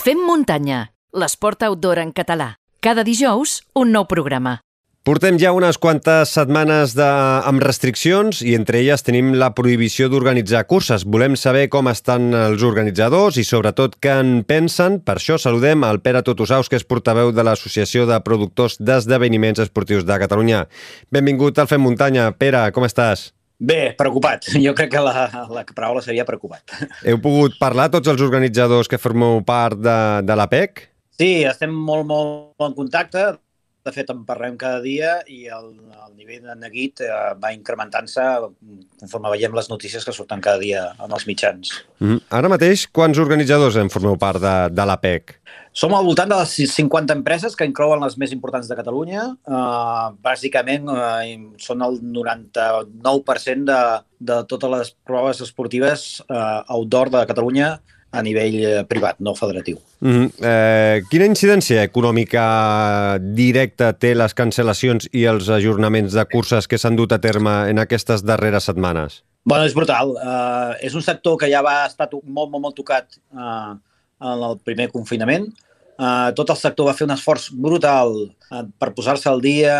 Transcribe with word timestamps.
Fem 0.00 0.16
muntanya, 0.24 0.94
l'esport 1.12 1.60
outdoor 1.66 1.98
en 2.00 2.14
català. 2.16 2.54
Cada 2.80 3.02
dijous, 3.04 3.58
un 3.76 3.90
nou 3.92 4.06
programa. 4.08 4.54
Portem 5.04 5.36
ja 5.36 5.50
unes 5.52 5.76
quantes 5.76 6.30
setmanes 6.32 6.94
de... 6.96 7.04
amb 7.44 7.60
restriccions 7.60 8.40
i 8.40 8.54
entre 8.56 8.80
elles 8.80 9.04
tenim 9.04 9.34
la 9.36 9.50
prohibició 9.52 10.08
d'organitzar 10.08 10.62
curses. 10.70 11.04
Volem 11.04 11.36
saber 11.36 11.66
com 11.68 11.90
estan 11.92 12.30
els 12.32 12.64
organitzadors 12.64 13.36
i 13.36 13.44
sobretot 13.44 13.98
què 14.00 14.14
en 14.22 14.30
pensen. 14.48 15.02
Per 15.04 15.18
això 15.18 15.36
saludem 15.36 15.84
al 15.84 16.00
Pere 16.00 16.24
Totosaus, 16.24 16.72
que 16.72 16.80
és 16.80 16.88
portaveu 16.88 17.34
de 17.36 17.44
l'Associació 17.44 18.06
de 18.08 18.22
Productors 18.24 18.78
d'Esdeveniments 18.80 19.60
Esportius 19.66 20.08
de 20.08 20.16
Catalunya. 20.24 20.64
Benvingut 21.12 21.60
al 21.60 21.68
Fem 21.68 21.84
Muntanya. 21.84 22.30
Pere, 22.32 22.70
com 22.72 22.88
estàs? 22.88 23.34
Bé, 23.60 23.92
preocupat. 23.96 24.48
Jo 24.64 24.72
crec 24.76 24.94
que 24.94 25.02
la, 25.04 25.26
la 25.52 25.64
paraula 25.68 26.00
seria 26.04 26.24
preocupat. 26.28 26.64
Heu 27.08 27.20
pogut 27.22 27.58
parlar 27.60 27.90
tots 27.92 28.08
els 28.08 28.24
organitzadors 28.24 28.88
que 28.88 29.00
formeu 29.00 29.42
part 29.44 29.78
de, 29.78 29.98
de 30.24 30.38
l'APEC? 30.40 30.86
Sí, 31.20 31.44
estem 31.44 31.72
molt, 31.74 32.06
molt 32.08 32.64
en 32.64 32.76
contacte 32.78 33.26
de 33.86 33.92
fet 33.94 34.10
en 34.12 34.24
parlem 34.28 34.56
cada 34.60 34.80
dia 34.84 35.16
i 35.30 35.46
el, 35.48 35.70
el 35.78 36.12
nivell 36.18 36.44
de 36.44 36.56
neguit 36.60 37.00
eh, 37.04 37.10
va 37.40 37.52
incrementant-se 37.54 38.24
conforme 39.00 39.32
veiem 39.32 39.56
les 39.56 39.70
notícies 39.72 40.04
que 40.04 40.14
surten 40.14 40.42
cada 40.44 40.60
dia 40.60 40.84
en 41.00 41.12
els 41.16 41.26
mitjans. 41.28 41.72
Mm. 42.02 42.20
Ara 42.36 42.50
mateix, 42.52 42.86
quants 42.92 43.20
organitzadors 43.22 43.78
en 43.80 43.92
formeu 43.92 44.18
part 44.20 44.42
de, 44.42 44.54
de 44.76 44.86
l'APEC? 44.90 45.36
Som 45.72 45.94
al 45.94 46.04
voltant 46.04 46.28
de 46.28 46.36
les 46.40 46.56
50 46.74 47.14
empreses 47.14 47.54
que 47.56 47.68
inclouen 47.68 48.02
les 48.02 48.16
més 48.18 48.34
importants 48.34 48.66
de 48.68 48.76
Catalunya. 48.76 49.28
Uh, 49.46 50.10
bàsicament 50.24 50.90
uh, 50.90 51.22
són 51.62 51.86
el 51.86 52.00
99% 52.02 53.68
de, 53.70 53.80
de 54.32 54.40
totes 54.50 54.74
les 54.74 54.92
proves 55.06 55.40
esportives 55.46 56.10
uh, 56.26 56.66
outdoor 56.74 57.14
de 57.14 57.24
Catalunya 57.30 57.78
a 58.10 58.22
nivell 58.22 58.58
eh, 58.64 58.84
privat, 58.88 59.18
no 59.18 59.34
federatiu. 59.34 59.78
Mm 60.00 60.10
-hmm. 60.10 60.28
eh, 60.42 61.02
quina 61.10 61.26
incidència 61.26 61.82
econòmica 61.82 63.18
directa 63.20 63.92
té 63.92 64.14
les 64.14 64.34
cancel·lacions 64.34 65.08
i 65.12 65.24
els 65.24 65.48
ajornaments 65.48 66.12
de 66.12 66.24
curses 66.24 66.66
que 66.66 66.78
s'han 66.78 66.96
dut 66.96 67.12
a 67.12 67.18
terme 67.20 67.70
en 67.70 67.78
aquestes 67.78 68.24
darreres 68.24 68.64
setmanes? 68.64 69.22
Bueno, 69.44 69.64
és 69.64 69.74
brutal. 69.74 70.08
Uh, 70.10 70.74
és 70.80 70.94
un 70.94 71.02
sector 71.02 71.36
que 71.36 71.48
ja 71.48 71.62
va 71.62 71.86
estar 71.86 72.08
molt, 72.12 72.50
molt, 72.50 72.62
molt 72.62 72.76
tocat 72.76 73.06
uh, 73.32 73.74
en 74.20 74.42
el 74.42 74.58
primer 74.64 74.90
confinament. 74.90 75.48
Uh, 76.00 76.32
tot 76.32 76.48
el 76.48 76.56
sector 76.56 76.86
va 76.86 76.94
fer 76.96 77.04
un 77.04 77.12
esforç 77.12 77.50
brutal 77.52 78.14
uh, 78.16 78.64
per 78.80 78.94
posar-se 78.96 79.28
al 79.28 79.40
dia 79.40 79.74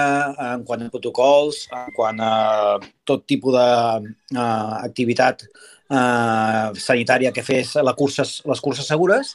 en 0.52 0.64
quant 0.68 0.82
a 0.82 0.90
protocols, 0.92 1.62
en 1.72 1.92
quant 1.96 2.20
a 2.20 2.78
tot 3.08 3.24
tipus 3.24 3.54
d'activitat 3.56 5.42
uh, 5.42 5.48
eh, 5.90 6.80
sanitària 6.80 7.32
que 7.34 7.44
fes 7.46 7.74
la 7.82 7.94
curses, 7.98 8.38
les 8.46 8.62
curses 8.62 8.86
segures 8.86 9.34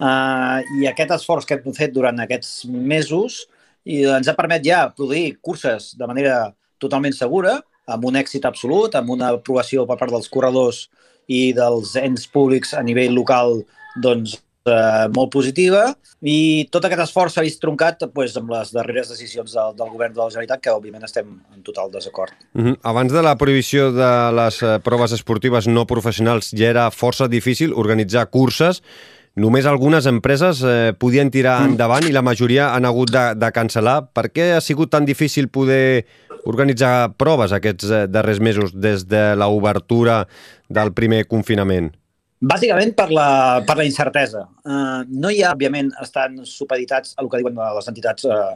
eh, 0.00 0.58
i 0.78 0.88
aquest 0.90 1.14
esforç 1.18 1.48
que 1.48 1.58
hem 1.58 1.76
fet 1.76 1.94
durant 1.94 2.24
aquests 2.24 2.64
mesos 2.68 3.44
i 3.88 4.02
ens 4.18 4.28
ha 4.28 4.36
permet 4.38 4.64
ja 4.64 4.86
produir 4.94 5.38
curses 5.42 5.94
de 5.98 6.06
manera 6.08 6.52
totalment 6.78 7.14
segura, 7.16 7.58
amb 7.88 8.04
un 8.04 8.18
èxit 8.20 8.44
absolut, 8.46 8.94
amb 8.94 9.10
una 9.14 9.32
aprovació 9.38 9.86
per 9.88 9.96
part 9.98 10.12
dels 10.12 10.28
corredors 10.30 10.84
i 11.28 11.52
dels 11.56 11.94
ens 12.00 12.26
públics 12.30 12.74
a 12.76 12.82
nivell 12.84 13.16
local 13.16 13.62
doncs, 14.04 14.36
eh, 14.66 15.06
molt 15.14 15.30
positiva 15.32 15.84
i 16.22 16.66
tot 16.72 16.84
aquest 16.84 17.04
esforç 17.06 17.36
s'ha 17.36 17.44
vist 17.46 17.60
troncat 17.62 18.06
pues, 18.14 18.36
amb 18.40 18.50
les 18.54 18.72
darreres 18.74 19.12
decisions 19.12 19.52
del, 19.54 19.76
del 19.78 19.92
govern 19.92 20.14
de 20.14 20.22
la 20.22 20.30
Generalitat 20.30 20.64
que 20.64 20.74
òbviament 20.74 21.04
estem 21.06 21.36
en 21.54 21.62
total 21.62 21.92
desacord. 21.92 22.32
Uh 22.54 22.62
-huh. 22.62 22.76
Abans 22.82 23.12
de 23.12 23.22
la 23.22 23.36
prohibició 23.36 23.92
de 23.92 24.32
les 24.32 24.62
eh, 24.62 24.78
proves 24.82 25.12
esportives 25.12 25.66
no 25.66 25.86
professionals 25.86 26.50
ja 26.50 26.70
era 26.70 26.90
força 26.90 27.28
difícil 27.28 27.72
organitzar 27.72 28.30
curses 28.30 28.82
Només 29.38 29.66
algunes 29.70 30.06
empreses 30.10 30.62
eh, 30.66 30.92
podien 30.98 31.30
tirar 31.30 31.60
mm. 31.60 31.72
endavant 31.72 32.06
i 32.08 32.14
la 32.14 32.24
majoria 32.26 32.72
han 32.74 32.88
hagut 32.88 33.12
de, 33.14 33.34
de 33.38 33.50
cancel·lar. 33.54 34.10
Per 34.12 34.26
què 34.34 34.48
ha 34.56 34.60
sigut 34.64 34.90
tan 34.90 35.06
difícil 35.06 35.46
poder 35.48 36.06
organitzar 36.48 37.12
proves 37.14 37.54
aquests 37.54 37.90
eh, 37.90 38.02
darrers 38.10 38.40
mesos 38.42 38.74
des 38.74 39.06
de 39.06 39.36
l'obertura 39.38 40.24
del 40.68 40.92
primer 40.92 41.26
confinament? 41.30 41.92
Bàsicament 42.38 42.92
per 42.94 43.08
la, 43.10 43.28
per 43.66 43.74
la 43.80 43.84
incertesa. 43.86 44.44
Uh, 44.62 45.02
no 45.10 45.30
hi 45.34 45.40
ha, 45.42 45.50
òbviament, 45.56 45.90
estan 46.04 46.36
supeditats 46.46 47.16
a 47.16 47.24
el 47.24 47.30
que 47.32 47.40
diuen 47.40 47.58
les 47.58 47.88
entitats 47.90 48.28
uh, 48.30 48.52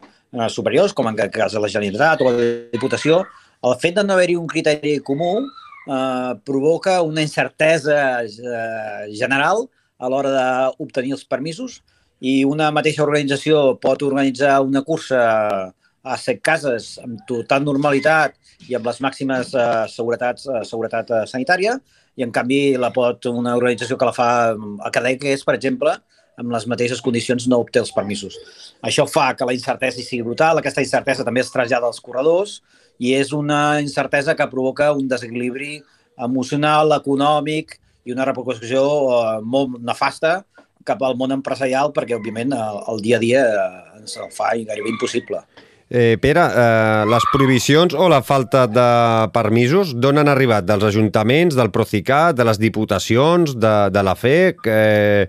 superiors, 0.46 0.94
com 0.94 1.08
en 1.10 1.16
aquest 1.16 1.32
cas 1.34 1.56
la 1.58 1.70
Generalitat 1.72 2.22
o 2.22 2.30
la 2.30 2.46
Diputació. 2.70 3.24
El 3.66 3.74
fet 3.82 3.96
de 3.98 4.04
no 4.06 4.14
haver-hi 4.14 4.36
un 4.38 4.46
criteri 4.50 5.00
comú 5.02 5.32
uh, 5.42 6.34
provoca 6.46 7.00
una 7.02 7.24
incertesa 7.26 7.98
uh, 8.22 9.10
general 9.10 9.66
a 9.98 10.10
l'hora 10.10 10.30
d'obtenir 10.30 11.16
els 11.18 11.26
permisos 11.26 11.80
i 12.22 12.44
una 12.46 12.70
mateixa 12.70 13.02
organització 13.02 13.80
pot 13.82 14.02
organitzar 14.06 14.60
una 14.62 14.84
cursa 14.86 15.22
a 16.02 16.18
set 16.18 16.38
cases 16.42 16.96
amb 17.02 17.22
total 17.26 17.66
normalitat 17.66 18.38
i 18.70 18.78
amb 18.78 18.86
les 18.86 19.02
màximes 19.02 19.50
uh, 19.54 19.90
seguretats, 19.90 20.46
uh, 20.46 20.62
seguretat 20.66 21.10
uh, 21.10 21.22
sanitària, 21.30 21.76
i 22.16 22.24
en 22.26 22.32
canvi 22.34 22.76
la 22.80 22.92
pot 22.92 23.26
una 23.30 23.54
organització 23.56 23.96
que 23.98 24.08
la 24.08 24.16
fa 24.16 24.30
a 24.52 24.90
Cadeques, 24.92 25.44
per 25.48 25.56
exemple, 25.56 25.94
amb 26.40 26.52
les 26.52 26.66
mateixes 26.68 27.00
condicions 27.04 27.46
no 27.48 27.60
obté 27.62 27.80
els 27.82 27.92
permisos. 27.92 28.36
Això 28.84 29.06
fa 29.08 29.30
que 29.36 29.46
la 29.48 29.54
incertesa 29.56 30.00
sigui 30.00 30.24
brutal, 30.26 30.58
aquesta 30.58 30.84
incertesa 30.84 31.26
també 31.26 31.42
es 31.44 31.52
trasllada 31.52 31.88
als 31.88 32.00
corredors 32.00 32.60
i 32.98 33.12
és 33.16 33.32
una 33.36 33.80
incertesa 33.80 34.36
que 34.36 34.48
provoca 34.48 34.92
un 34.96 35.08
desequilibri 35.08 35.80
emocional, 36.22 36.92
econòmic 36.96 37.78
i 38.04 38.14
una 38.14 38.26
repercussió 38.28 38.82
eh, 38.82 39.40
molt 39.42 39.78
nefasta 39.80 40.42
cap 40.84 41.02
al 41.06 41.14
món 41.18 41.34
empresarial 41.34 41.92
perquè, 41.94 42.16
òbviament, 42.18 42.54
el, 42.56 42.80
el 42.92 43.04
dia 43.04 43.18
a 43.18 43.22
dia 43.22 43.42
eh, 43.46 44.00
ens 44.00 44.16
el 44.18 44.32
fa 44.34 44.52
gairebé 44.56 44.90
impossible. 44.90 45.44
Eh, 45.92 46.16
Pere, 46.16 46.40
eh, 46.40 47.04
les 47.04 47.24
prohibicions 47.28 47.92
o 47.92 48.06
la 48.08 48.22
falta 48.24 48.62
de 48.64 48.84
permisos 49.34 49.90
d'on 49.92 50.22
han 50.22 50.30
arribat? 50.32 50.64
Dels 50.64 50.86
ajuntaments, 50.88 51.52
del 51.52 51.68
Procicat, 51.68 52.32
de 52.38 52.46
les 52.48 52.56
diputacions, 52.56 53.52
de, 53.60 53.74
de 53.92 54.04
la 54.06 54.14
FEC? 54.16 54.64
Eh, 54.72 55.26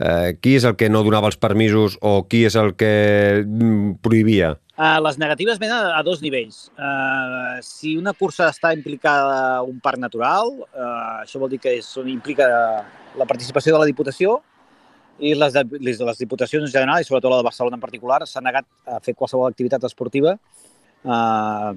eh, 0.00 0.30
qui 0.40 0.54
és 0.56 0.64
el 0.64 0.78
que 0.80 0.88
no 0.88 1.02
donava 1.04 1.28
els 1.28 1.36
permisos 1.36 1.98
o 2.00 2.22
qui 2.30 2.46
és 2.48 2.56
el 2.56 2.72
que 2.80 3.44
mm, 3.44 3.98
prohibia? 4.00 4.54
Uh, 4.76 4.96
les 5.04 5.20
negatives 5.20 5.60
venen 5.60 5.92
a, 5.92 6.00
dos 6.04 6.24
nivells. 6.24 6.66
Uh, 6.80 7.60
si 7.64 7.92
una 8.00 8.16
cursa 8.16 8.48
està 8.52 8.72
implicada 8.76 9.62
un 9.68 9.84
parc 9.84 10.00
natural, 10.00 10.52
uh, 10.64 11.22
això 11.26 11.40
vol 11.40 11.52
dir 11.52 11.60
que 11.60 11.76
és, 11.76 11.92
implica 12.08 12.48
la 13.16 13.28
participació 13.28 13.76
de 13.76 13.84
la 13.84 13.92
Diputació, 13.92 14.40
i 15.18 15.34
les, 15.34 15.54
les, 15.80 16.00
les 16.00 16.18
diputacions 16.20 16.64
en 16.66 16.72
general, 16.72 17.00
i 17.00 17.06
sobretot 17.08 17.32
la 17.32 17.40
de 17.40 17.46
Barcelona 17.46 17.78
en 17.78 17.84
particular, 17.84 18.22
s'han 18.28 18.44
negat 18.44 18.66
a 18.86 18.98
fer 19.04 19.14
qualsevol 19.16 19.48
activitat 19.48 19.84
esportiva. 19.88 20.36
Eh, 21.04 21.70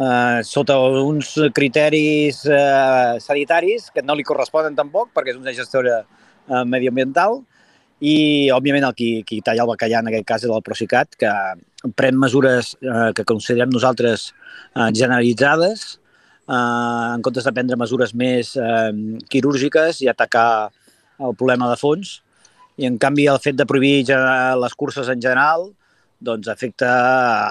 eh, 0.00 0.40
sota 0.46 0.78
uns 1.02 1.36
criteris 1.54 2.42
eh, 2.50 3.20
sanitaris 3.22 3.90
que 3.94 4.02
no 4.02 4.16
li 4.18 4.26
corresponen 4.26 4.78
tampoc, 4.78 5.12
perquè 5.14 5.34
és 5.34 5.40
una 5.40 5.54
gestora 5.54 6.02
eh, 6.02 6.64
mediambiental, 6.66 7.42
i, 8.00 8.48
òbviament, 8.54 8.86
el 8.88 8.96
qui, 8.96 9.10
qui 9.28 9.42
talla 9.44 9.66
el 9.66 9.68
bacallà 9.68 10.00
en 10.00 10.08
aquest 10.08 10.26
cas 10.28 10.44
és 10.46 10.50
el 10.50 10.64
Procicat, 10.64 11.18
que 11.20 11.30
pren 11.96 12.16
mesures 12.18 12.72
eh, 12.80 13.10
que 13.16 13.26
considerem 13.28 13.70
nosaltres 13.72 14.30
eh, 14.30 14.88
generalitzades, 14.88 16.00
eh, 16.48 16.56
en 16.56 17.22
comptes 17.22 17.44
de 17.44 17.52
prendre 17.54 17.78
mesures 17.80 18.16
més 18.16 18.54
eh, 18.56 18.90
quirúrgiques 19.28 20.00
i 20.00 20.08
atacar 20.08 20.70
el 21.20 21.36
problema 21.36 21.68
de 21.68 21.76
fons, 21.76 22.22
i 22.80 22.88
en 22.88 22.96
canvi 23.00 23.28
el 23.28 23.40
fet 23.44 23.58
de 23.58 23.66
prohibir 23.68 24.08
les 24.08 24.74
curses 24.80 25.08
en 25.12 25.20
general 25.20 25.68
doncs 26.20 26.50
afecta 26.52 26.90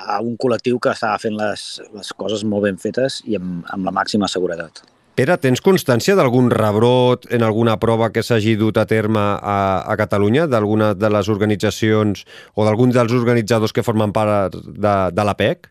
a 0.06 0.20
un 0.22 0.36
col·lectiu 0.38 0.78
que 0.82 0.94
està 0.94 1.16
fent 1.22 1.38
les, 1.38 1.66
les 1.94 2.14
coses 2.14 2.46
molt 2.46 2.68
ben 2.68 2.78
fetes 2.78 3.24
i 3.26 3.38
amb, 3.40 3.64
amb 3.74 3.90
la 3.90 3.94
màxima 3.94 4.30
seguretat. 4.30 4.84
Pere, 5.20 5.36
tens 5.42 5.60
constància 5.60 6.14
d'algun 6.16 6.48
rebrot 6.54 7.26
en 7.36 7.44
alguna 7.44 7.74
prova 7.82 8.08
que 8.14 8.22
s'hagi 8.24 8.54
dut 8.56 8.78
a 8.80 8.86
terme 8.88 9.20
a, 9.20 9.58
a 9.84 9.98
Catalunya, 10.00 10.46
d'alguna 10.48 10.94
de 10.96 11.10
les 11.12 11.28
organitzacions 11.34 12.24
o 12.56 12.64
d'algun 12.64 12.94
dels 12.96 13.12
organitzadors 13.18 13.74
que 13.75 13.84
formen 13.84 14.14
part 14.16 14.56
de, 14.56 14.96
de 15.12 15.25
l'APEC? 15.28 15.68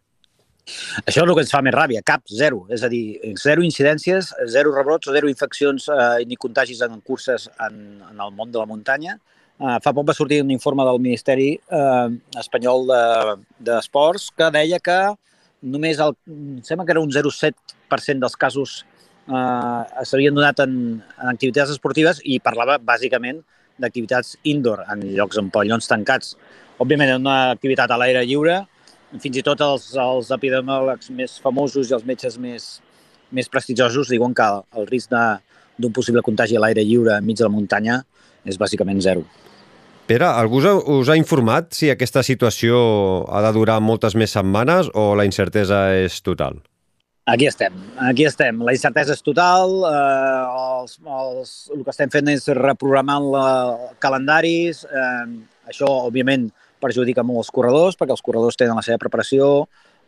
Això 1.07 1.23
és 1.23 1.25
el 1.25 1.33
que 1.33 1.47
ens 1.47 1.55
fa 1.55 1.63
més 1.65 1.73
ràbia, 1.73 2.03
cap, 2.05 2.27
zero. 2.29 2.67
És 2.75 2.85
a 2.85 2.91
dir, 2.93 3.17
zero 3.41 3.65
incidències, 3.65 4.35
zero 4.53 4.75
rebrots, 4.75 5.09
zero 5.15 5.31
infeccions 5.33 5.89
eh, 5.95 6.27
ni 6.29 6.37
contagis 6.37 6.83
en 6.85 7.01
curses 7.01 7.49
en, 7.65 8.03
en 8.11 8.21
el 8.21 8.35
món 8.37 8.53
de 8.53 8.61
la 8.61 8.69
muntanya. 8.69 9.17
Uh, 9.59 9.81
fa 9.83 9.91
poc 9.91 10.07
va 10.07 10.15
sortir 10.15 10.37
un 10.45 10.53
informe 10.55 10.85
del 10.87 11.01
Ministeri 11.03 11.49
uh, 11.75 12.07
espanyol 12.39 12.85
d'Esports 13.59 14.29
de, 14.29 14.35
que 14.39 14.51
deia 14.55 14.79
que 14.79 14.99
només 15.67 15.99
el, 15.99 16.15
sembla 16.63 16.85
que 16.87 16.95
era 16.95 17.03
un 17.03 17.11
0,7% 17.11 18.23
dels 18.23 18.39
casos 18.39 18.75
uh, 19.27 19.83
s'havien 20.07 20.37
donat 20.37 20.63
en, 20.63 20.77
en 21.03 21.31
activitats 21.33 21.73
esportives 21.75 22.21
i 22.23 22.39
parlava 22.39 22.77
bàsicament 22.79 23.41
d'activitats 23.83 24.37
indoor, 24.47 24.85
en 24.95 25.03
llocs 25.17 25.41
en 25.43 25.51
pavellons 25.51 25.91
tancats. 25.91 26.37
Òbviament, 26.79 27.17
en 27.17 27.27
una 27.27 27.51
activitat 27.57 27.91
a 27.91 27.99
l'aire 27.99 28.23
lliure, 28.27 28.61
fins 29.19 29.41
i 29.41 29.45
tot 29.47 29.63
els, 29.67 29.91
els 29.99 30.31
epidemiòlegs 30.39 31.11
més 31.19 31.35
famosos 31.43 31.91
i 31.91 31.99
els 31.99 32.07
metges 32.07 32.39
més, 32.39 32.71
més 33.35 33.51
prestigiosos 33.51 34.15
diuen 34.15 34.39
que 34.39 34.49
el 34.79 34.87
risc 34.91 35.11
d'un 35.11 35.95
possible 35.95 36.23
contagi 36.23 36.55
a 36.55 36.63
l'aire 36.63 36.87
lliure 36.87 37.19
enmig 37.19 37.43
de 37.43 37.47
la 37.47 37.55
muntanya 37.59 38.01
és 38.47 38.59
bàsicament 38.59 39.03
zero. 39.03 39.27
Pere, 40.09 40.25
algú 40.25 40.63
us 40.65 41.11
ha, 41.13 41.17
informat 41.21 41.75
si 41.77 41.91
aquesta 41.93 42.23
situació 42.25 42.79
ha 43.29 43.43
de 43.45 43.51
durar 43.53 43.77
moltes 43.85 44.15
més 44.17 44.33
setmanes 44.33 44.89
o 44.97 45.11
la 45.19 45.27
incertesa 45.29 45.83
és 46.01 46.23
total? 46.25 46.63
Aquí 47.29 47.45
estem, 47.45 47.75
aquí 48.01 48.25
estem. 48.25 48.63
La 48.65 48.73
incertesa 48.73 49.13
és 49.13 49.21
total, 49.21 49.75
eh, 49.85 50.79
els, 50.81 50.95
els, 51.05 51.51
el 51.77 51.83
que 51.85 51.93
estem 51.93 52.09
fent 52.15 52.31
és 52.33 52.49
reprogramant 52.57 53.27
la, 53.35 53.49
calendaris. 54.01 54.81
Eh, 54.89 55.27
això, 55.69 55.91
òbviament, 56.09 56.49
perjudica 56.81 57.27
molt 57.27 57.43
els 57.43 57.53
corredors, 57.53 58.01
perquè 58.01 58.17
els 58.17 58.25
corredors 58.25 58.57
tenen 58.57 58.81
la 58.81 58.87
seva 58.87 58.97
preparació, 59.03 59.67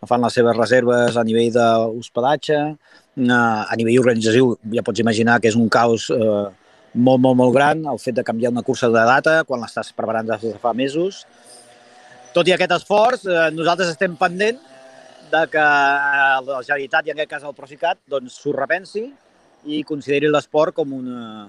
fan 0.09 0.25
les 0.25 0.33
seves 0.33 0.57
reserves 0.57 1.21
a 1.21 1.27
nivell 1.29 1.53
d'hospedatge, 1.53 2.63
eh, 2.71 3.37
a 3.37 3.77
nivell 3.77 4.01
organitzatiu 4.07 4.55
ja 4.73 4.87
pots 4.87 5.05
imaginar 5.05 5.43
que 5.45 5.53
és 5.53 5.61
un 5.61 5.69
caos 5.69 6.09
eh, 6.17 6.49
molt, 6.95 7.21
molt, 7.23 7.37
molt 7.39 7.55
gran, 7.55 7.85
el 7.87 8.01
fet 8.03 8.17
de 8.19 8.25
canviar 8.27 8.51
una 8.53 8.65
cursa 8.67 8.89
de 8.91 9.05
data 9.07 9.41
quan 9.49 9.63
l'estàs 9.63 9.93
preparant 9.97 10.27
des 10.27 10.43
de 10.43 10.59
fa 10.63 10.73
mesos. 10.75 11.25
Tot 12.35 12.49
i 12.49 12.55
aquest 12.55 12.75
esforç, 12.77 13.27
eh, 13.27 13.49
nosaltres 13.55 13.93
estem 13.93 14.17
pendent 14.19 14.59
de 15.31 15.43
que 15.51 15.63
eh, 15.63 16.39
la 16.47 16.63
Generalitat, 16.67 17.07
i 17.07 17.15
en 17.15 17.19
aquest 17.19 17.31
cas 17.31 17.47
el 17.47 17.55
Procicat, 17.55 17.99
doncs 18.11 18.39
s'ho 18.43 18.55
repensi 18.57 19.07
i 19.67 19.83
consideri 19.87 20.31
l'esport 20.31 20.75
com 20.75 20.93
una, 20.97 21.49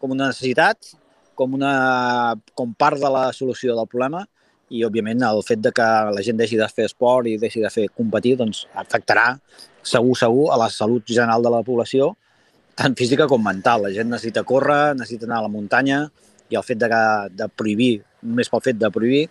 com 0.00 0.12
una 0.12 0.28
necessitat, 0.32 0.94
com, 1.34 1.54
una, 1.56 2.34
com 2.54 2.72
part 2.76 3.00
de 3.00 3.10
la 3.12 3.30
solució 3.32 3.76
del 3.76 3.88
problema 3.88 4.24
i, 4.72 4.82
òbviament, 4.84 5.22
el 5.24 5.42
fet 5.46 5.60
de 5.64 5.72
que 5.74 5.88
la 6.16 6.24
gent 6.24 6.40
deixi 6.40 6.58
de 6.60 6.68
fer 6.68 6.88
esport 6.88 7.28
i 7.28 7.38
deixi 7.40 7.62
de 7.62 7.70
fer 7.72 7.86
competir 7.92 8.34
doncs, 8.40 8.66
afectarà 8.72 9.36
segur, 9.82 10.16
segur, 10.18 10.48
a 10.52 10.58
la 10.60 10.68
salut 10.72 11.04
general 11.08 11.44
de 11.44 11.52
la 11.52 11.62
població 11.66 12.12
tant 12.78 12.96
física 12.98 13.28
com 13.30 13.42
mental. 13.42 13.86
La 13.86 13.92
gent 13.94 14.10
necessita 14.12 14.44
córrer, 14.48 14.96
necessita 14.98 15.28
anar 15.28 15.42
a 15.42 15.46
la 15.46 15.52
muntanya 15.52 16.04
i 16.52 16.58
el 16.58 16.66
fet 16.66 16.80
de, 16.82 16.90
de 17.32 17.48
prohibir, 17.56 17.94
només 18.22 18.50
pel 18.52 18.64
fet 18.64 18.78
de 18.80 18.90
prohibir, 18.92 19.26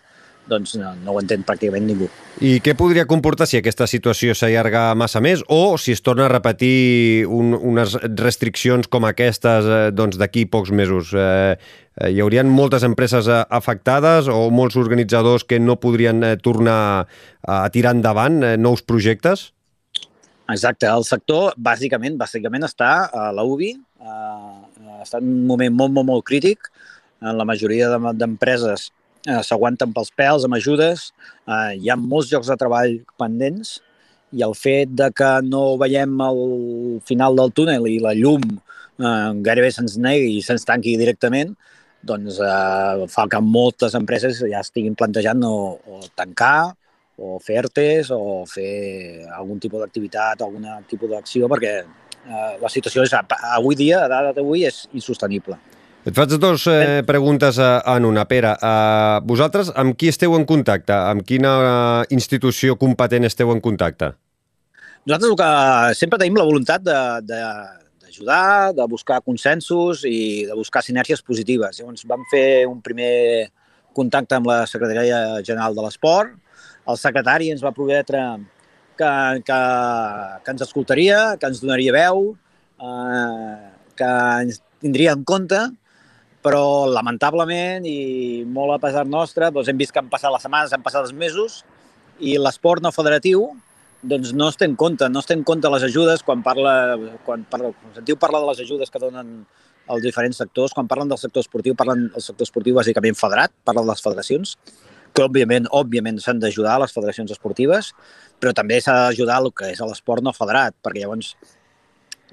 doncs 0.49 0.73
no, 0.79 0.91
no 1.05 1.13
ho 1.13 1.19
entén 1.21 1.43
pràcticament 1.45 1.85
ningú. 1.85 2.07
I 2.41 2.55
què 2.65 2.73
podria 2.77 3.05
comportar 3.09 3.45
si 3.47 3.59
aquesta 3.59 3.85
situació 3.89 4.33
s'allarga 4.38 4.95
massa 4.97 5.21
més 5.23 5.43
o 5.53 5.77
si 5.81 5.93
es 5.95 6.01
torna 6.01 6.25
a 6.25 6.31
repetir 6.31 7.27
un, 7.29 7.53
unes 7.53 7.95
restriccions 8.17 8.89
com 8.91 9.05
aquestes 9.07 9.69
eh, 9.69 9.79
doncs 9.93 10.17
d'aquí 10.21 10.47
pocs 10.49 10.73
mesos? 10.73 11.13
Eh, 11.13 11.53
eh, 11.53 12.09
hi 12.09 12.21
haurien 12.23 12.49
moltes 12.49 12.85
empreses 12.88 13.29
eh, 13.29 13.43
afectades 13.53 14.31
o 14.31 14.49
molts 14.49 14.79
organitzadors 14.81 15.45
que 15.45 15.61
no 15.61 15.77
podrien 15.81 16.25
eh, 16.25 16.35
tornar 16.41 17.07
a 17.45 17.63
tirar 17.73 17.95
endavant 17.97 18.41
eh, 18.41 18.55
nous 18.57 18.81
projectes? 18.81 19.51
Exacte, 20.51 20.88
el 20.89 21.06
sector 21.07 21.53
bàsicament 21.56 22.18
bàsicament 22.19 22.65
està 22.68 22.92
a 23.07 23.30
la 23.36 23.44
UBI, 23.48 23.71
eh, 24.03 24.81
està 25.03 25.21
en 25.21 25.30
un 25.30 25.45
moment 25.48 25.77
molt, 25.81 25.94
molt, 25.95 26.07
molt 26.07 26.25
crític. 26.27 26.68
En 27.21 27.38
la 27.38 27.45
majoria 27.45 27.88
d'empreses 28.18 28.89
eh, 29.27 29.39
s'aguanten 29.45 29.94
pels 29.94 30.12
pèls 30.18 30.48
amb 30.48 30.57
ajudes, 30.57 31.12
eh, 31.48 31.77
hi 31.77 31.89
ha 31.89 31.98
molts 32.00 32.31
llocs 32.33 32.50
de 32.51 32.57
treball 32.59 32.98
pendents 33.21 33.80
i 34.31 34.44
el 34.48 34.56
fet 34.56 34.92
de 34.95 35.09
que 35.15 35.31
no 35.45 35.77
veiem 35.80 36.19
el 36.25 36.42
final 37.07 37.38
del 37.39 37.53
túnel 37.56 37.88
i 37.88 38.00
la 38.03 38.15
llum 38.18 38.44
eh, 38.44 39.31
gairebé 39.45 39.71
se'ns 39.71 39.98
negui 40.01 40.38
i 40.38 40.44
se'ns 40.45 40.68
tanqui 40.68 40.98
directament, 41.00 41.56
doncs 42.01 42.42
eh, 42.42 43.07
fa 43.13 43.27
que 43.30 43.39
moltes 43.45 43.95
empreses 43.95 44.42
ja 44.42 44.65
estiguin 44.65 44.98
plantejant 44.98 45.45
o, 45.48 45.56
o 45.77 46.01
tancar 46.18 46.74
o 47.21 47.38
fer 47.44 47.59
ERTES 47.62 48.09
o 48.15 48.44
fer 48.50 49.27
algun 49.38 49.59
tipus 49.62 49.83
d'activitat, 49.83 50.41
algun 50.41 50.65
tipus 50.89 51.12
d'acció, 51.12 51.50
perquè 51.51 51.75
eh, 51.81 52.56
la 52.62 52.71
situació 52.71 53.06
és, 53.06 53.13
avui 53.53 53.77
dia, 53.77 54.06
a 54.06 54.09
data 54.09 54.33
d'avui, 54.38 54.65
és 54.65 54.88
insostenible. 54.97 55.59
Et 56.01 56.15
faig 56.18 56.33
dues 56.41 56.63
eh, 56.71 57.03
preguntes 57.06 57.59
eh, 57.62 57.69
en 57.94 58.07
una. 58.09 58.25
Pere, 58.25 58.56
eh, 58.57 59.19
vosaltres 59.29 59.69
amb 59.77 59.94
qui 59.94 60.09
esteu 60.09 60.33
en 60.33 60.47
contacte? 60.50 60.95
Amb 60.97 61.21
quina 61.27 61.51
institució 62.09 62.73
competent 62.81 63.29
esteu 63.29 63.53
en 63.53 63.62
contacte? 63.62 64.15
Nosaltres 65.06 65.38
que 65.38 65.51
sempre 65.97 66.17
tenim 66.21 66.38
la 66.38 66.47
voluntat 66.47 66.81
de, 66.85 66.97
de, 67.25 67.41
d'ajudar, 68.01 68.74
de 68.77 68.85
buscar 68.89 69.21
consensos 69.21 70.01
i 70.09 70.47
de 70.50 70.57
buscar 70.57 70.81
sinergies 70.85 71.21
positives. 71.21 71.77
Llavors 71.77 72.06
vam 72.09 72.25
fer 72.33 72.65
un 72.69 72.81
primer 72.81 73.51
contacte 73.94 74.38
amb 74.39 74.50
la 74.50 74.63
Secretaria 74.69 75.41
General 75.45 75.77
de 75.77 75.85
l'Esport, 75.85 76.33
el 76.91 76.99
secretari 76.99 77.51
ens 77.53 77.63
va 77.63 77.73
prometre 77.75 78.21
que, 78.99 79.11
que, 79.47 79.59
que 80.45 80.55
ens 80.55 80.65
escoltaria, 80.67 81.21
que 81.39 81.49
ens 81.49 81.61
donaria 81.63 81.95
veu, 81.95 82.31
eh, 82.81 83.71
que 83.97 84.11
ens 84.45 84.61
tindria 84.81 85.15
en 85.17 85.23
compte, 85.27 85.59
però 86.41 86.89
lamentablement 86.89 87.85
i 87.85 88.43
molt 88.49 88.75
a 88.75 88.81
pesar 88.81 89.05
nostre 89.05 89.51
doncs 89.53 89.69
hem 89.69 89.77
vist 89.77 89.93
que 89.93 90.01
han 90.01 90.09
passat 90.09 90.33
les 90.33 90.41
setmanes, 90.45 90.73
han 90.73 90.85
passat 90.85 91.05
els 91.05 91.13
mesos 91.13 91.61
i 92.21 92.38
l'esport 92.41 92.81
no 92.81 92.93
federatiu 92.93 93.51
doncs 94.01 94.31
no 94.33 94.47
es 94.49 94.57
té 94.57 94.65
en 94.65 94.75
compte, 94.75 95.05
no 95.09 95.21
es 95.21 95.29
té 95.29 95.38
en 95.38 95.43
compte 95.45 95.69
les 95.69 95.83
ajudes 95.85 96.23
quan 96.25 96.41
parla, 96.41 96.97
quan 97.25 97.45
parla, 97.49 97.69
quan 97.77 97.99
sentiu 97.99 98.17
parlar 98.17 98.41
de 98.41 98.49
les 98.49 98.63
ajudes 98.65 98.89
que 98.89 99.01
donen 99.01 99.43
els 99.91 100.01
diferents 100.01 100.38
sectors, 100.41 100.73
quan 100.73 100.89
parlen 100.89 101.09
del 101.11 101.19
sector 101.21 101.43
esportiu, 101.43 101.75
parlen 101.77 102.07
del 102.13 102.23
sector 102.23 102.47
esportiu 102.47 102.77
bàsicament 102.77 103.17
federat, 103.17 103.53
parlen 103.65 103.85
de 103.85 103.91
les 103.91 104.01
federacions, 104.01 104.55
que 105.15 105.25
òbviament 105.25 105.67
òbviament 105.75 106.19
s'han 106.23 106.39
d'ajudar 106.41 106.79
les 106.81 106.93
federacions 106.95 107.31
esportives, 107.33 107.91
però 108.39 108.53
també 108.57 108.79
s'ha 108.81 108.95
d'ajudar 109.07 109.41
el 109.43 109.51
que 109.55 109.71
és 109.73 109.81
l'esport 109.83 110.23
no 110.23 110.33
federat, 110.35 110.75
perquè 110.83 111.03
llavors 111.03 111.35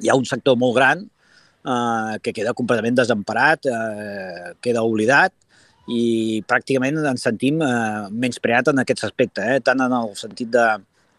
hi 0.00 0.10
ha 0.10 0.16
un 0.18 0.26
sector 0.28 0.56
molt 0.56 0.76
gran 0.76 1.02
eh, 1.04 2.14
que 2.22 2.32
queda 2.36 2.54
completament 2.56 2.98
desemparat, 2.98 3.66
eh, 3.66 4.54
queda 4.64 4.86
oblidat 4.86 5.34
i 5.88 6.40
pràcticament 6.48 7.00
ens 7.10 7.24
sentim 7.24 7.62
eh, 7.64 8.06
menyspreat 8.12 8.72
en 8.72 8.84
aquest 8.84 9.04
aspecte, 9.08 9.42
eh, 9.42 9.60
tant 9.64 9.80
en 9.84 9.94
el 10.00 10.14
sentit 10.20 10.50
de, 10.52 10.66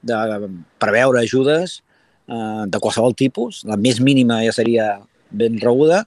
de 0.05 0.49
preveure 0.81 1.21
ajudes 1.21 1.79
eh, 2.29 2.65
de 2.69 2.81
qualsevol 2.81 3.17
tipus, 3.17 3.63
la 3.69 3.77
més 3.77 3.99
mínima 3.99 4.43
ja 4.45 4.53
seria 4.55 4.91
ben 5.29 5.59
rebuda, 5.61 6.03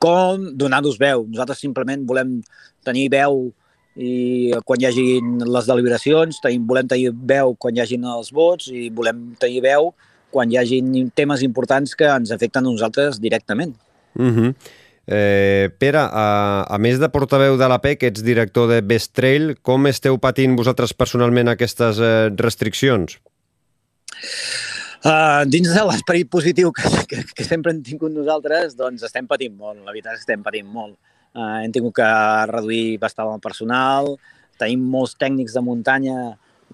com 0.00 0.46
donar-nos 0.56 0.98
veu. 0.98 1.26
Nosaltres 1.28 1.60
simplement 1.60 2.06
volem 2.08 2.38
tenir 2.86 3.10
veu 3.12 3.50
i 3.98 4.52
quan 4.64 4.80
hi 4.80 4.86
hagi 4.86 5.06
les 5.20 5.66
deliberacions, 5.66 6.38
tenim, 6.42 6.66
volem 6.66 6.88
tenir 6.88 7.10
veu 7.10 7.56
quan 7.58 7.74
hi 7.74 7.82
hagin 7.82 8.06
els 8.06 8.30
vots 8.34 8.70
i 8.70 8.88
volem 8.94 9.32
tenir 9.40 9.64
veu 9.64 9.90
quan 10.30 10.50
hi 10.50 10.60
hagin 10.60 11.10
temes 11.16 11.42
importants 11.42 11.96
que 11.98 12.06
ens 12.06 12.30
afecten 12.30 12.62
a 12.62 12.70
nosaltres 12.70 13.20
directament. 13.20 13.74
Uh 14.14 14.22
mhm. 14.22 14.38
-huh. 14.38 14.54
eh, 15.06 15.70
Pere, 15.78 15.98
a, 15.98 16.66
a 16.68 16.78
més 16.78 16.98
de 16.98 17.08
portaveu 17.08 17.56
de 17.56 17.68
la 17.68 17.80
PEC, 17.80 18.02
ets 18.02 18.22
director 18.22 18.68
de 18.68 18.80
Best 18.80 19.12
Trail, 19.12 19.56
com 19.60 19.86
esteu 19.86 20.18
patint 20.18 20.56
vosaltres 20.56 20.92
personalment 20.92 21.48
aquestes 21.48 21.98
eh, 21.98 22.30
restriccions? 22.36 23.18
Uh, 25.02 25.48
dins 25.48 25.68
de 25.68 25.82
l'esperit 25.84 26.28
positiu 26.28 26.70
que, 26.72 26.82
que, 27.08 27.24
que 27.34 27.44
sempre 27.44 27.72
hem 27.72 27.82
tingut 27.82 28.12
nosaltres, 28.12 28.76
doncs 28.76 29.02
estem 29.02 29.26
patint 29.26 29.56
molt, 29.56 29.78
la 29.78 29.92
veritat 29.92 30.12
és 30.12 30.18
que 30.18 30.32
estem 30.32 30.42
patint 30.42 30.66
molt 30.66 30.96
eh, 31.34 31.56
hem 31.64 31.72
tingut 31.74 31.96
que 32.00 32.10
reduir 32.50 32.98
bastant 33.02 33.32
el 33.34 33.42
personal, 33.42 34.14
tenim 34.60 34.84
molts 34.92 35.16
tècnics 35.20 35.56
de 35.56 35.64
muntanya 35.64 36.20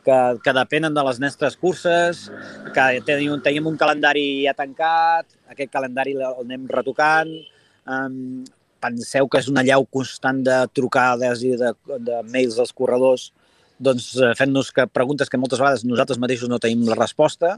que, 0.04 0.18
que 0.42 0.52
depenen 0.54 0.94
de 0.94 1.02
les 1.06 1.18
nostres 1.22 1.56
curses, 1.58 2.26
que 2.74 2.86
tenim, 3.06 3.38
tenim 3.42 3.66
un 3.70 3.78
calendari 3.80 4.44
ja 4.44 4.54
tancat, 4.58 5.26
aquest 5.50 5.72
calendari 5.72 6.14
el 6.18 6.44
anem 6.44 6.68
retocant, 6.70 7.32
um, 7.90 8.44
penseu 8.82 9.28
que 9.28 9.40
és 9.42 9.50
una 9.50 9.64
llau 9.66 9.86
constant 9.90 10.42
de 10.46 10.60
trucades 10.76 11.42
i 11.46 11.54
de, 11.58 11.72
de 12.06 12.22
mails 12.30 12.58
dels 12.60 12.74
corredors. 12.76 13.30
Doncs, 13.76 14.12
eh, 14.22 14.32
fent-nos 14.38 14.70
que 14.72 14.86
preguntes 14.88 15.28
que 15.28 15.40
moltes 15.40 15.60
vegades 15.60 15.84
nosaltres 15.84 16.20
mateixos 16.22 16.48
no 16.48 16.60
tenim 16.62 16.86
la 16.88 16.96
resposta 16.96 17.56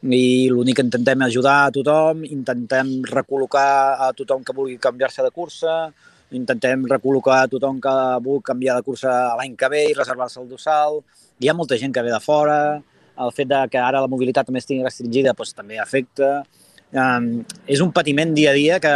i 0.00 0.48
l'únic 0.48 0.78
que 0.78 0.84
intentem 0.86 1.26
ajudar 1.26 1.56
a 1.66 1.72
tothom, 1.74 2.22
intentem 2.24 3.02
recol·locar 3.04 4.00
a 4.06 4.12
tothom 4.16 4.46
que 4.46 4.54
vulgui 4.56 4.78
canviar-se 4.80 5.26
de 5.26 5.32
cursa, 5.34 5.90
intentem 6.36 6.84
recol·locar 6.90 7.46
tothom 7.50 7.80
que 7.82 7.94
vulgui 8.24 8.46
canviar 8.50 8.76
de 8.78 8.86
cursa 8.86 9.12
l'any 9.38 9.56
que 9.58 9.70
ve 9.72 9.84
i 9.90 9.96
reservar-se 9.96 10.40
el 10.40 10.48
dorsal. 10.50 11.00
Hi 11.40 11.50
ha 11.50 11.56
molta 11.56 11.78
gent 11.80 11.94
que 11.94 12.04
ve 12.06 12.12
de 12.12 12.20
fora, 12.22 12.60
el 13.20 13.32
fet 13.36 13.48
de 13.50 13.60
que 13.72 13.80
ara 13.80 14.00
la 14.00 14.10
mobilitat 14.10 14.48
també 14.48 14.62
estigui 14.62 14.84
restringida 14.84 15.34
doncs, 15.36 15.54
també 15.56 15.80
afecta. 15.80 16.44
Um, 16.90 17.42
és 17.70 17.82
un 17.84 17.92
patiment 17.94 18.32
dia 18.34 18.50
a 18.50 18.56
dia 18.56 18.78
que, 18.82 18.94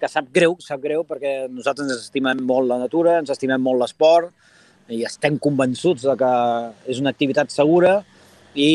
que 0.00 0.10
sap 0.10 0.28
greu, 0.34 0.56
sap 0.62 0.82
greu, 0.82 1.04
perquè 1.08 1.46
nosaltres 1.50 1.88
ens 1.88 2.04
estimem 2.08 2.42
molt 2.46 2.68
la 2.70 2.78
natura, 2.82 3.18
ens 3.22 3.32
estimem 3.34 3.62
molt 3.62 3.82
l'esport 3.82 4.30
i 4.92 5.02
estem 5.06 5.38
convençuts 5.42 6.04
de 6.06 6.14
que 6.18 6.34
és 6.92 7.00
una 7.02 7.10
activitat 7.10 7.50
segura 7.50 7.98
i 8.54 8.68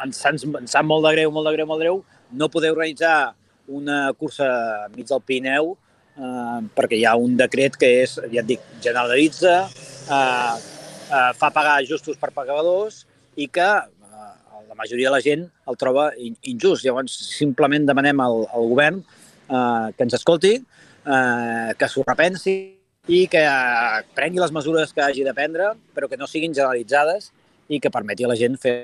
ens, 0.00 0.22
ens, 0.30 0.46
ens 0.46 0.72
sap 0.72 0.86
molt 0.88 1.04
de 1.04 1.12
greu, 1.18 1.32
molt 1.34 1.50
de 1.50 1.52
greu, 1.58 1.68
molt 1.68 1.82
de 1.82 1.88
greu 1.88 2.00
no 2.32 2.48
poder 2.48 2.70
organitzar 2.72 3.34
una 3.68 4.12
cursa 4.18 4.48
mig 4.96 5.06
del 5.10 5.20
Pirineu 5.20 5.74
eh, 6.20 6.58
perquè 6.76 6.98
hi 6.98 7.06
ha 7.08 7.16
un 7.18 7.36
decret 7.38 7.78
que 7.80 7.90
és, 8.02 8.16
ja 8.32 8.42
et 8.42 8.48
dic, 8.48 8.66
generalitza, 8.84 9.54
eh, 9.66 10.52
eh, 11.10 11.30
fa 11.38 11.50
pagar 11.54 11.80
justos 11.88 12.20
per 12.20 12.32
pagadors 12.36 13.04
i 13.36 13.48
que 13.48 13.66
eh, 13.66 14.34
la 14.68 14.76
majoria 14.76 15.08
de 15.08 15.14
la 15.16 15.22
gent 15.24 15.46
el 15.68 15.80
troba 15.80 16.10
injust. 16.20 16.84
Llavors, 16.84 17.16
simplement 17.38 17.88
demanem 17.88 18.20
al, 18.24 18.44
al 18.52 18.68
govern 18.74 19.00
eh, 19.00 19.88
que 19.96 20.06
ens 20.06 20.18
escolti, 20.20 20.56
eh, 20.60 21.70
que 21.78 21.90
s'ho 21.90 22.06
repensi 22.06 22.56
i 23.10 23.24
que 23.32 23.42
prengui 24.14 24.42
les 24.42 24.52
mesures 24.54 24.92
que 24.94 25.02
hagi 25.02 25.24
de 25.26 25.34
prendre, 25.34 25.72
però 25.96 26.08
que 26.08 26.20
no 26.20 26.28
siguin 26.30 26.54
generalitzades 26.54 27.30
i 27.70 27.80
que 27.80 27.92
permeti 27.92 28.26
a 28.26 28.30
la 28.30 28.38
gent 28.38 28.58
fer 28.60 28.76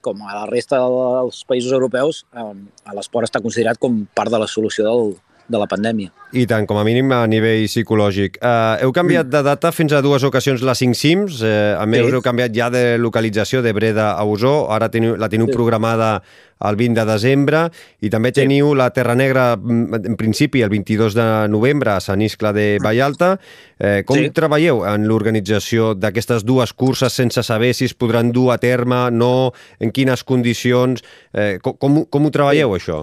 com 0.00 0.22
a 0.24 0.32
la 0.32 0.46
resta 0.48 0.78
dels 0.80 1.42
països 1.44 1.74
europeus, 1.76 2.22
eh, 2.32 2.54
l'esport 2.96 3.28
està 3.28 3.42
considerat 3.44 3.80
com 3.80 4.06
part 4.16 4.32
de 4.32 4.40
la 4.40 4.48
solució 4.48 4.86
del, 4.86 5.18
de 5.50 5.60
la 5.60 5.66
pandèmia. 5.70 6.12
I 6.32 6.46
tant, 6.46 6.66
com 6.70 6.78
a 6.78 6.84
mínim 6.86 7.10
a 7.12 7.24
nivell 7.30 7.66
psicològic. 7.66 8.38
Uh, 8.38 8.78
heu 8.84 8.94
canviat 8.94 9.30
de 9.30 9.42
data 9.46 9.72
fins 9.74 9.92
a 9.92 10.02
dues 10.04 10.22
ocasions 10.26 10.62
les 10.62 10.84
5 10.84 10.98
cims, 10.98 11.40
uh, 11.42 11.80
a 11.80 11.86
més 11.90 12.06
sí. 12.06 12.14
heu 12.14 12.22
canviat 12.24 12.54
ja 12.54 12.70
de 12.70 12.84
localització 13.02 13.64
de 13.66 13.74
Breda 13.74 14.12
a 14.14 14.24
Osó, 14.24 14.70
ara 14.70 14.90
teniu, 14.92 15.16
la 15.18 15.28
teniu 15.32 15.50
sí. 15.50 15.56
programada 15.56 16.20
el 16.68 16.76
20 16.76 16.98
de 16.98 17.04
desembre 17.08 17.62
i 18.04 18.10
també 18.12 18.32
teniu 18.36 18.72
sí. 18.72 18.78
la 18.78 18.90
Terra 18.94 19.14
Negra 19.16 19.54
mm, 19.56 20.02
en 20.12 20.16
principi 20.20 20.62
el 20.62 20.70
22 20.72 21.16
de 21.16 21.26
novembre 21.52 21.94
a 21.94 22.00
Sant 22.04 22.20
Iscle 22.22 22.52
de 22.56 22.66
Vallalta. 22.84 23.32
Eh, 23.78 24.02
com 24.06 24.20
sí. 24.20 24.28
treballeu 24.36 24.84
en 24.88 25.08
l'organització 25.08 25.94
d'aquestes 25.96 26.44
dues 26.44 26.74
curses 26.76 27.16
sense 27.16 27.42
saber 27.46 27.72
si 27.76 27.88
es 27.88 27.96
podran 27.96 28.32
dur 28.32 28.50
a 28.52 28.58
terme, 28.60 29.06
no, 29.10 29.52
en 29.80 29.92
quines 29.96 30.24
condicions? 30.24 31.04
Eh, 31.32 31.56
com, 31.64 31.78
com, 31.80 32.04
com 32.04 32.28
ho 32.28 32.34
treballeu, 32.34 32.76
sí. 32.76 32.82
això? 32.82 33.00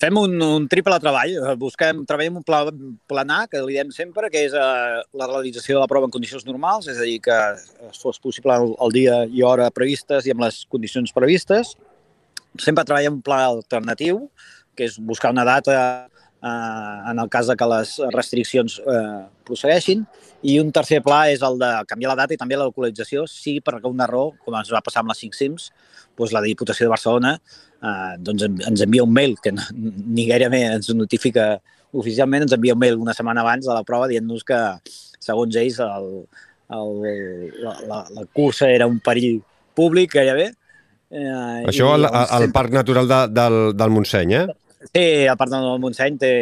Fem 0.00 0.16
un, 0.16 0.32
un 0.40 0.66
triple 0.72 0.96
treball. 1.02 1.34
Busquem, 1.60 1.98
treballem 2.08 2.38
un 2.40 2.44
pla, 2.46 2.62
plan 3.10 3.32
A, 3.34 3.42
que 3.50 3.60
li 3.60 3.74
diem 3.76 3.90
sempre, 3.92 4.30
que 4.32 4.46
és 4.46 4.54
eh, 4.56 5.00
la 5.20 5.26
realització 5.28 5.76
de 5.76 5.82
la 5.82 5.88
prova 5.90 6.08
en 6.08 6.14
condicions 6.14 6.46
normals, 6.48 6.88
és 6.88 6.96
a 6.96 7.04
dir, 7.04 7.18
que 7.26 7.36
es 7.90 8.00
fos 8.00 8.16
possible 8.22 8.56
el, 8.56 8.72
el 8.80 8.94
dia 8.96 9.18
i 9.28 9.44
hora 9.44 9.68
previstes 9.76 10.24
i 10.24 10.32
amb 10.32 10.46
les 10.46 10.62
condicions 10.72 11.12
previstes. 11.12 11.74
Sempre 12.56 12.86
treballem 12.88 13.18
un 13.18 13.26
pla 13.26 13.42
alternatiu, 13.50 14.24
que 14.72 14.88
és 14.88 14.96
buscar 15.04 15.34
una 15.36 15.44
data 15.44 15.76
eh, 16.42 17.10
en 17.12 17.18
el 17.18 17.28
cas 17.28 17.46
de 17.46 17.56
que 17.56 17.68
les 17.74 17.94
restriccions 18.14 18.80
eh, 18.80 19.22
prossegueixin, 19.44 20.04
i 20.42 20.56
un 20.60 20.70
tercer 20.72 21.02
pla 21.04 21.26
és 21.32 21.42
el 21.44 21.58
de 21.60 21.70
canviar 21.88 22.14
la 22.14 22.22
data 22.22 22.34
i 22.34 22.40
també 22.40 22.56
la 22.56 22.68
localització, 22.70 23.26
si 23.28 23.58
per 23.60 23.78
un 23.84 24.00
error, 24.00 24.32
com 24.44 24.56
ens 24.56 24.72
va 24.72 24.84
passar 24.84 25.04
amb 25.04 25.12
les 25.12 25.20
5 25.26 25.36
cims, 25.36 25.70
doncs 26.16 26.32
la 26.36 26.44
Diputació 26.44 26.86
de 26.86 26.92
Barcelona 26.92 27.34
eh, 27.36 28.14
doncs 28.18 28.46
ens 28.46 28.84
envia 28.86 29.04
un 29.04 29.12
mail 29.12 29.36
que 29.42 29.52
ni 29.52 30.26
gairebé 30.28 30.64
ens 30.76 30.90
notifica 30.96 31.54
oficialment, 31.92 32.46
ens 32.46 32.56
envia 32.56 32.76
un 32.76 32.82
mail 32.82 33.00
una 33.00 33.16
setmana 33.16 33.44
abans 33.44 33.66
de 33.66 33.74
la 33.74 33.84
prova 33.86 34.08
dient-nos 34.10 34.44
que, 34.46 34.60
segons 35.20 35.56
ells, 35.58 35.80
el, 35.84 36.10
el, 36.76 36.96
la, 37.64 37.76
la, 37.88 38.00
la 38.16 38.26
cursa 38.32 38.70
era 38.70 38.88
un 38.90 39.00
perill 39.04 39.40
públic 39.76 40.14
gairebé. 40.18 40.50
Eh, 41.10 41.64
Això 41.70 41.94
al, 41.96 42.06
al 42.06 42.28
sempre... 42.28 42.54
Parc 42.54 42.76
Natural 42.78 43.10
de, 43.10 43.20
del, 43.34 43.60
del 43.76 43.94
Montseny, 43.96 44.36
eh? 44.38 44.46
Sí, 44.80 45.02
el 45.28 45.36
Parc 45.36 45.50
Natural 45.50 45.74
del 45.74 45.82
Montseny 45.82 46.16
té 46.20 46.32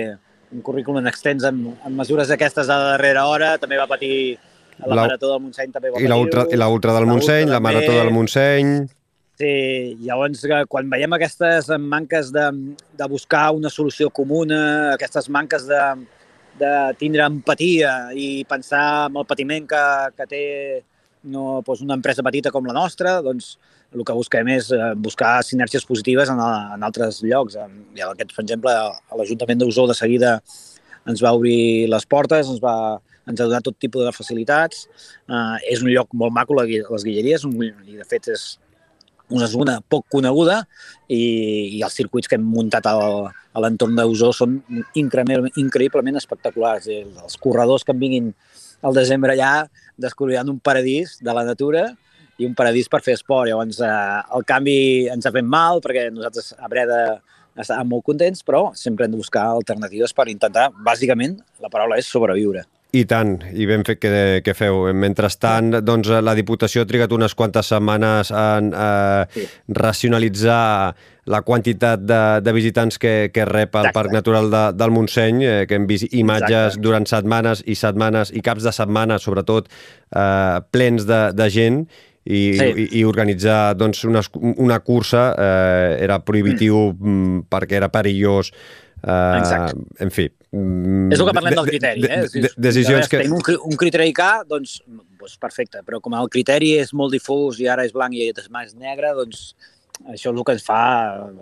un 0.55 0.63
currículum 0.65 1.07
extens 1.11 1.45
amb, 1.49 1.73
amb 1.85 1.99
mesures 1.99 2.31
d'aquestes 2.31 2.69
de 2.69 2.77
darrera 2.93 3.27
hora, 3.29 3.57
també 3.59 3.79
va 3.81 3.89
patir 3.91 4.39
la, 4.79 4.95
la 4.95 5.03
Marató 5.03 5.33
del 5.33 5.43
Montseny 5.43 5.75
també 5.75 5.91
va 5.91 6.01
I 6.01 6.07
la 6.07 6.69
ultra 6.71 6.95
del 6.95 7.09
Montseny, 7.11 7.51
la 7.51 7.61
Marató 7.61 7.97
del 7.97 8.13
Montseny... 8.15 8.79
Sí, 9.39 9.51
llavors, 10.03 10.41
quan 10.67 10.89
veiem 10.91 11.13
aquestes 11.15 11.69
manques 11.79 12.33
de, 12.35 12.47
de 12.99 13.07
buscar 13.07 13.53
una 13.55 13.71
solució 13.71 14.09
comuna, 14.11 14.59
aquestes 14.97 15.29
manques 15.31 15.63
de, 15.69 15.83
de 16.59 16.73
tindre 16.99 17.23
empatia 17.23 17.93
i 18.19 18.43
pensar 18.51 19.07
en 19.07 19.21
el 19.21 19.29
patiment 19.31 19.69
que, 19.71 19.85
que 20.19 20.27
té 20.27 20.43
no, 21.31 21.61
doncs 21.63 21.85
una 21.87 21.95
empresa 22.01 22.25
petita 22.27 22.51
com 22.51 22.67
la 22.67 22.75
nostra, 22.75 23.21
doncs 23.23 23.53
el 23.97 24.05
que 24.05 24.17
busquem 24.17 24.51
és 24.53 24.71
eh, 24.75 24.93
buscar 24.97 25.39
sinergies 25.47 25.87
positives 25.89 26.31
en, 26.33 26.41
en 26.75 26.87
altres 26.87 27.23
llocs. 27.25 27.57
Ja, 27.97 28.11
aquest, 28.13 28.35
per 28.37 28.45
exemple, 28.45 28.75
a 28.75 29.21
l'Ajuntament 29.21 29.63
d'Osó 29.63 29.87
de 29.89 29.97
seguida 29.97 30.39
ens 31.09 31.23
va 31.25 31.33
obrir 31.37 31.89
les 31.89 32.05
portes, 32.05 32.51
ens, 32.53 32.61
va, 32.61 32.99
ens 33.25 33.41
ha 33.41 33.49
donat 33.49 33.65
tot 33.65 33.79
tipus 33.81 34.05
de 34.05 34.13
facilitats. 34.13 34.87
Uh, 35.25 35.57
és 35.65 35.81
un 35.85 35.93
lloc 35.93 36.13
molt 36.13 36.35
maco, 36.37 36.57
les 36.59 37.07
Guilleries, 37.07 37.47
un, 37.49 37.57
i 37.65 37.97
de 37.97 38.09
fet 38.09 38.29
és, 38.35 38.51
una 39.29 39.47
zona 39.47 39.79
poc 39.85 40.07
coneguda 40.09 40.63
i, 41.09 41.21
i 41.77 41.83
els 41.85 41.97
circuits 41.97 42.29
que 42.29 42.39
hem 42.39 42.47
muntat 42.49 42.87
al, 42.89 43.29
a 43.29 43.63
l'entorn 43.63 43.97
d'Usó 43.99 44.31
són 44.37 44.59
increïblement 44.97 46.21
espectaculars. 46.21 46.89
Els 46.89 47.37
corredors 47.43 47.85
que 47.85 47.93
en 47.93 48.01
vinguin 48.01 48.33
al 48.81 48.97
desembre 48.97 49.35
allà 49.35 49.67
descobriran 50.01 50.49
un 50.53 50.61
paradís 50.61 51.19
de 51.21 51.35
la 51.35 51.45
natura 51.45 51.91
i 52.39 52.47
un 52.47 52.55
paradís 52.59 52.89
per 52.89 53.03
fer 53.05 53.17
esport. 53.19 53.49
Llavors, 53.51 53.81
eh, 53.83 54.23
el 54.39 54.47
canvi 54.47 54.79
ens 55.13 55.27
ha 55.27 55.35
fet 55.35 55.45
mal 55.45 55.83
perquè 55.85 56.09
nosaltres 56.15 56.55
a 56.59 56.71
Breda 56.71 57.03
estàvem 57.59 57.91
molt 57.91 58.07
contents, 58.07 58.45
però 58.47 58.69
sempre 58.79 59.07
hem 59.07 59.15
de 59.15 59.21
buscar 59.21 59.49
alternatives 59.51 60.15
per 60.15 60.29
intentar, 60.31 60.71
bàsicament, 60.87 61.41
la 61.63 61.71
paraula 61.73 61.99
és 61.99 62.07
sobreviure. 62.07 62.65
I 62.97 63.03
tant, 63.05 63.35
i 63.53 63.67
ben 63.69 63.83
fet 63.85 63.99
que, 64.01 64.11
que 64.41 64.55
feu. 64.57 64.87
Mentrestant, 64.97 65.75
doncs, 65.85 66.09
la 66.25 66.33
Diputació 66.39 66.81
ha 66.83 66.89
trigat 66.89 67.13
unes 67.13 67.35
quantes 67.37 67.69
setmanes 67.69 68.31
en 68.33 68.71
eh, 68.73 69.27
sí. 69.35 69.45
racionalitzar 69.77 70.95
la 71.29 71.43
quantitat 71.45 72.01
de, 72.09 72.21
de 72.41 72.55
visitants 72.57 72.97
que, 72.97 73.29
que 73.35 73.45
rep 73.45 73.77
el 73.77 73.91
Exacte. 73.91 73.95
Parc 73.99 74.15
Natural 74.17 74.49
de, 74.49 74.63
del 74.81 74.95
Montseny, 74.97 75.45
eh, 75.45 75.67
que 75.69 75.77
hem 75.77 75.85
vist 75.91 76.09
imatges 76.17 76.71
Exacte. 76.71 76.85
durant 76.87 77.09
setmanes 77.11 77.61
i 77.69 77.77
setmanes 77.77 78.33
i 78.33 78.41
caps 78.47 78.65
de 78.65 78.73
setmana, 78.73 79.21
sobretot, 79.21 79.69
eh, 79.69 80.59
plens 80.73 81.05
de, 81.11 81.21
de 81.37 81.51
gent, 81.53 81.83
i, 82.29 82.43
sí. 82.59 82.69
i, 82.69 82.89
i 83.01 83.07
organitzar 83.09 83.73
doncs, 83.79 84.05
una, 84.05 84.21
una 84.61 84.79
cursa 84.85 85.31
eh, 85.33 85.97
era 86.05 86.21
prohibitiu 86.21 86.91
mm. 86.93 87.15
mm 87.15 87.49
perquè 87.49 87.81
era 87.81 87.89
perillós 87.93 88.53
Exacte. 89.03 89.79
En 90.03 90.11
fi... 90.11 90.27
Mm, 90.51 91.13
és 91.13 91.21
el 91.21 91.29
que 91.29 91.35
parlem 91.37 91.55
del 91.59 91.69
criteri, 91.69 92.05
eh? 92.09 92.21
De, 92.25 92.43
de, 92.47 92.51
decisions 92.69 93.11
que... 93.11 93.21
Tenim 93.21 93.37
un, 93.37 93.45
un 93.71 93.79
criteri 93.79 94.11
K, 94.17 94.29
doncs, 94.49 94.79
doncs 95.21 95.37
perfecte, 95.41 95.83
però 95.87 96.01
com 96.05 96.17
el 96.19 96.31
criteri 96.33 96.73
és 96.81 96.95
molt 96.97 97.15
difús 97.15 97.61
i 97.63 97.69
ara 97.71 97.87
és 97.87 97.95
blanc 97.95 98.17
i 98.17 98.31
és 98.33 98.49
més 98.55 98.75
negre, 98.75 99.13
doncs 99.19 99.53
això 100.09 100.33
és 100.33 100.35
el 100.35 100.43
que 100.47 100.57
ens 100.57 100.67
fa 100.67 100.83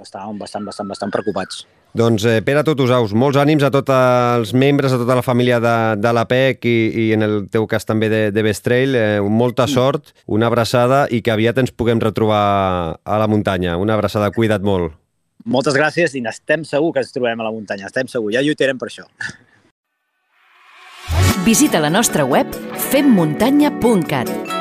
estar 0.03 0.27
bastant, 0.37 0.69
bastant, 0.69 0.93
bastant 0.93 1.15
preocupats. 1.15 1.65
Doncs, 1.97 2.27
eh, 2.29 2.43
Pere 2.45 2.61
Totosaus, 2.61 3.15
molts 3.17 3.39
ànims 3.41 3.63
a 3.65 3.71
tots 3.73 3.89
els 3.89 4.51
membres, 4.53 4.93
a 4.93 4.99
tota 5.01 5.15
la 5.17 5.23
família 5.25 5.57
de, 5.65 5.77
de 5.97 6.11
la 6.13 6.27
PEC 6.29 6.67
i, 6.69 6.75
i 7.01 7.05
en 7.17 7.25
el 7.25 7.37
teu 7.49 7.65
cas 7.71 7.89
també 7.89 8.11
de, 8.13 8.21
de 8.37 8.43
Bestrail. 8.45 8.93
Eh, 8.93 9.21
molta 9.25 9.65
mm. 9.65 9.73
sort, 9.73 10.13
una 10.29 10.51
abraçada 10.51 11.07
i 11.09 11.23
que 11.25 11.33
aviat 11.33 11.63
ens 11.63 11.73
puguem 11.73 12.03
retrobar 12.03 13.01
a 13.01 13.21
la 13.23 13.29
muntanya. 13.33 13.79
Una 13.81 13.97
abraçada, 13.97 14.29
cuida't 14.35 14.67
molt. 14.67 14.93
Moltes 15.47 15.79
gràcies 15.79 16.13
i 16.19 16.25
estem 16.29 16.67
segur 16.69 16.93
que 16.93 17.01
ens 17.01 17.15
trobem 17.17 17.41
a 17.41 17.49
la 17.49 17.55
muntanya, 17.55 17.89
estem 17.89 18.11
segur, 18.13 18.35
ja 18.35 18.45
lluitarem 18.45 18.77
per 18.77 18.91
això. 18.91 19.09
Visita 21.47 21.81
la 21.81 21.93
nostra 21.95 22.27
web 22.29 22.51
femmuntanya.cat 22.91 24.56